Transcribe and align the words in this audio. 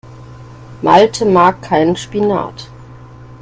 Malte 0.81 1.25
mag 1.25 1.61
keinen 1.61 1.95
Spinat. 1.95 2.67